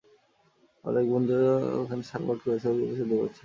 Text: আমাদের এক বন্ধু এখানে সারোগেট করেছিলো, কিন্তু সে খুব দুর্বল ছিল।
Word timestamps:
আমাদের 0.83 1.01
এক 1.03 1.09
বন্ধু 1.13 1.33
এখানে 1.81 2.03
সারোগেট 2.09 2.39
করেছিলো, 2.45 2.71
কিন্তু 2.73 2.93
সে 2.93 3.01
খুব 3.01 3.09
দুর্বল 3.09 3.27
ছিল। 3.27 3.39